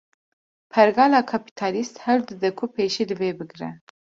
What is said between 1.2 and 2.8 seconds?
Kapîtalîst, hewl dide ku